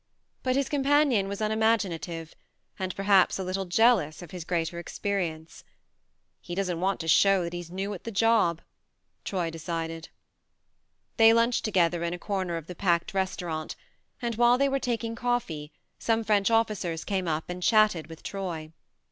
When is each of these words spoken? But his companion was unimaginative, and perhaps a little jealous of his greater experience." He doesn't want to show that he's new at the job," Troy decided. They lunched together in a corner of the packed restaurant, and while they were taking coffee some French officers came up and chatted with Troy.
But 0.41 0.55
his 0.55 0.67
companion 0.67 1.27
was 1.27 1.41
unimaginative, 1.41 2.33
and 2.79 2.95
perhaps 2.95 3.37
a 3.37 3.43
little 3.43 3.65
jealous 3.65 4.23
of 4.23 4.31
his 4.31 4.43
greater 4.45 4.79
experience." 4.79 5.63
He 6.41 6.55
doesn't 6.55 6.79
want 6.81 6.99
to 7.01 7.07
show 7.07 7.43
that 7.43 7.53
he's 7.53 7.69
new 7.69 7.93
at 7.93 8.03
the 8.03 8.09
job," 8.09 8.63
Troy 9.23 9.51
decided. 9.51 10.09
They 11.17 11.33
lunched 11.33 11.63
together 11.65 12.01
in 12.03 12.15
a 12.15 12.17
corner 12.17 12.57
of 12.57 12.65
the 12.65 12.73
packed 12.73 13.13
restaurant, 13.13 13.75
and 14.23 14.33
while 14.37 14.57
they 14.57 14.67
were 14.69 14.79
taking 14.79 15.13
coffee 15.13 15.71
some 15.99 16.23
French 16.23 16.49
officers 16.49 17.03
came 17.03 17.27
up 17.27 17.47
and 17.47 17.61
chatted 17.61 18.07
with 18.07 18.23
Troy. 18.23 18.71